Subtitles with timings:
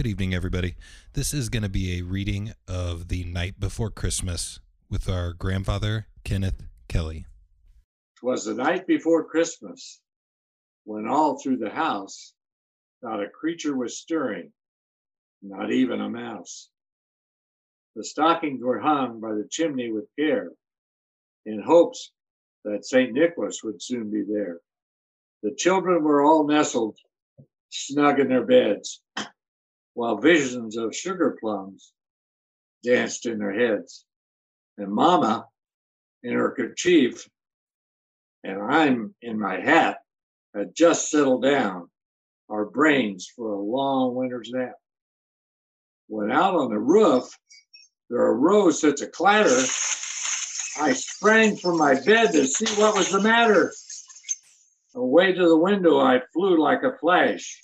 [0.00, 0.76] Good evening, everybody.
[1.12, 6.06] This is going to be a reading of The Night Before Christmas with our grandfather,
[6.24, 7.26] Kenneth Kelly.
[8.18, 10.00] Twas the night before Christmas,
[10.84, 12.32] when all through the house
[13.02, 14.52] not a creature was stirring,
[15.42, 16.70] not even a mouse.
[17.94, 20.48] The stockings were hung by the chimney with care,
[21.44, 22.10] in hopes
[22.64, 23.12] that St.
[23.12, 24.60] Nicholas would soon be there.
[25.42, 26.96] The children were all nestled
[27.68, 29.02] snug in their beds,
[29.94, 31.92] while visions of sugar plums
[32.84, 34.04] danced in their heads.
[34.78, 35.46] And Mama,
[36.22, 37.28] in her kerchief,
[38.44, 39.98] and I'm in my hat,
[40.54, 41.88] had just settled down
[42.48, 44.74] our brains for a long winter's nap.
[46.08, 47.28] When out on the roof,
[48.08, 49.64] there arose such a clatter,
[50.80, 53.72] I sprang from my bed to see what was the matter.
[54.94, 57.60] Away to the window I flew like a flash,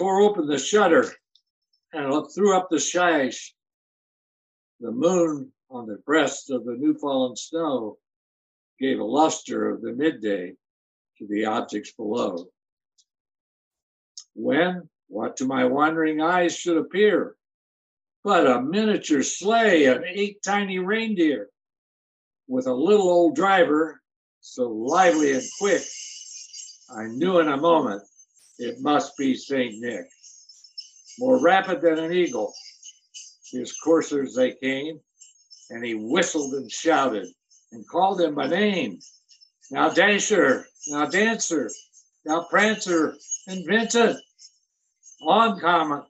[0.00, 1.04] tore open the shutter,
[1.92, 3.54] and threw up the sash.
[4.80, 7.98] The moon on the breast of the new fallen snow
[8.80, 10.54] gave a luster of the midday
[11.18, 12.46] to the objects below.
[14.34, 17.36] When, what to my wandering eyes should appear,
[18.24, 21.50] but a miniature sleigh of eight tiny reindeer,
[22.48, 24.00] with a little old driver,
[24.40, 25.82] so lively and quick,
[26.90, 28.02] I knew in a moment
[28.60, 29.74] it must be St.
[29.78, 30.06] Nick.
[31.18, 32.52] More rapid than an eagle,
[33.50, 35.00] his coursers they came,
[35.70, 37.26] and he whistled and shouted
[37.72, 38.98] and called them by name.
[39.70, 41.70] Now Dasher, now Dancer,
[42.26, 43.14] now Prancer
[43.46, 44.20] and Vixen.
[45.22, 46.04] On Comet,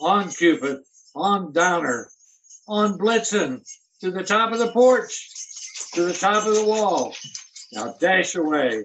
[0.00, 0.80] on Cupid,
[1.14, 2.08] on Donner,
[2.68, 3.62] on Blitzen,
[4.00, 5.28] to the top of the porch,
[5.94, 7.14] to the top of the wall.
[7.72, 8.84] Now dash away,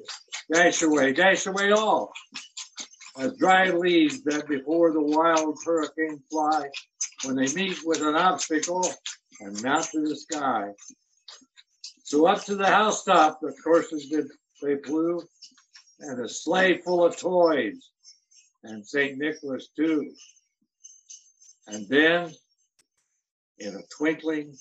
[0.53, 2.11] dash away, dash away all.
[3.17, 6.69] As dry leaves that before the wild hurricane fly,
[7.23, 8.85] when they meet with an obstacle
[9.39, 10.69] and mount to the sky.
[12.03, 14.27] So up to the housetop the coursers did
[14.61, 15.21] they flew,
[15.99, 17.89] and a sleigh full of toys,
[18.63, 19.17] and St.
[19.17, 20.11] Nicholas too.
[21.67, 22.33] And then,
[23.59, 24.55] in a twinkling,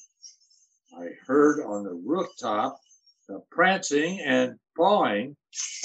[0.97, 2.78] I heard on the rooftop
[3.28, 5.37] the prancing and pawing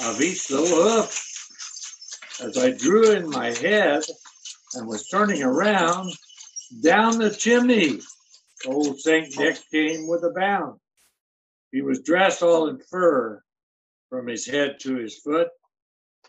[0.04, 1.49] of each little hoof.
[2.42, 4.02] As I drew in my head
[4.74, 6.14] and was turning around,
[6.82, 8.00] down the chimney,
[8.66, 9.38] old St.
[9.38, 10.80] Nick came with a bound.
[11.74, 13.44] He was dressed all in fur
[14.10, 15.50] from his head to his foot,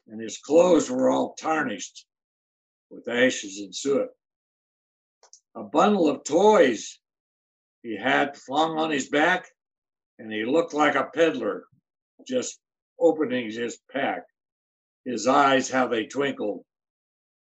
[0.08, 2.04] and his clothes were all tarnished
[2.90, 4.08] with ashes and soot.
[5.54, 6.98] A bundle of toys
[7.84, 9.46] he had flung on his back,
[10.18, 11.66] and he looked like a peddler
[12.26, 12.58] just
[12.98, 14.24] opening his pack.
[15.04, 16.64] His eyes, how they twinkled,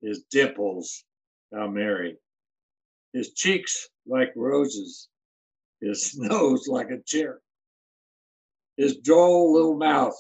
[0.02, 1.04] his dimples,
[1.54, 2.18] how merry.
[3.14, 5.10] His cheeks like roses,
[5.82, 7.40] his nose like a cherry.
[8.78, 10.16] His droll little mouth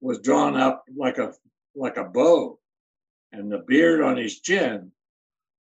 [0.00, 1.32] was drawn up like a
[1.74, 2.58] like a bow,
[3.32, 4.92] and the beard on his chin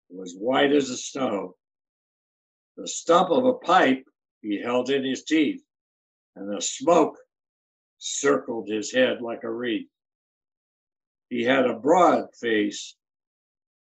[0.10, 1.56] was white as snow.
[2.76, 4.06] The stump of a pipe
[4.42, 5.64] he held in his teeth,
[6.36, 7.18] and the smoke
[8.00, 9.88] circled his head like a wreath.
[11.30, 12.96] He had a broad face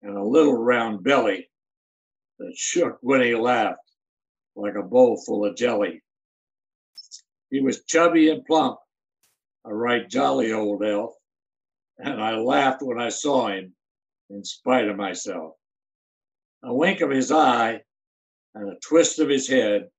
[0.02, 1.50] and a little round belly
[2.40, 3.80] that shook when he laughed
[4.56, 6.02] like a bowl full of jelly.
[7.52, 8.80] He was chubby and plump,
[9.66, 11.14] a right jolly old elf,
[11.98, 13.76] and I laughed when I saw him
[14.30, 15.54] in spite of myself.
[16.64, 17.82] A wink of his eye
[18.56, 19.90] and a twist of his head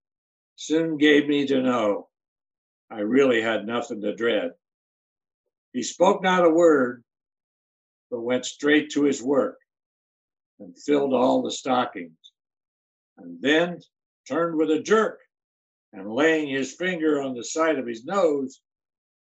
[0.56, 2.08] soon gave me to know
[2.90, 4.50] I really had nothing to dread.
[5.72, 7.04] He spoke not a word,
[8.10, 9.58] but went straight to his work
[10.60, 12.16] and filled all the stockings,
[13.16, 13.80] and then
[14.26, 15.20] turned with a jerk
[15.92, 18.60] and laying his finger on the side of his nose,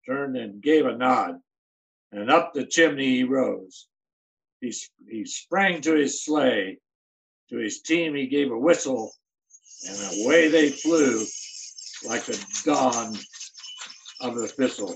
[0.05, 1.39] turned and gave a nod,
[2.11, 3.87] and up the chimney he rose.
[4.61, 4.73] He,
[5.09, 6.77] he sprang to his sleigh,
[7.49, 9.11] to his team he gave a whistle,
[9.87, 11.25] and away they flew
[12.05, 13.17] like the dawn
[14.21, 14.95] of the thistle.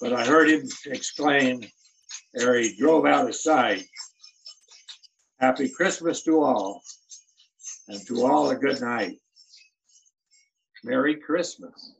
[0.00, 1.62] But I heard him exclaim
[2.36, 3.84] ere he drove out of sight,
[5.42, 6.82] Happy Christmas to all,
[7.88, 9.18] and to all a good night.
[10.84, 11.94] Merry Christmas.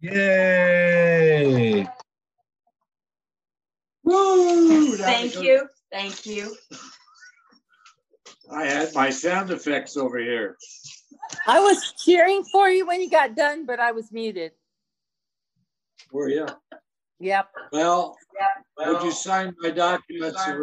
[0.00, 1.88] Yay!
[4.04, 4.96] Woo!
[4.96, 6.54] Thank was- you, thank you.
[8.52, 10.58] I had my sound effects over here.
[11.46, 14.52] I was cheering for you when you got done, but I was muted.
[16.12, 16.46] Were you?
[17.20, 17.50] Yep.
[17.72, 18.16] Well,
[18.78, 20.46] would you sign my documents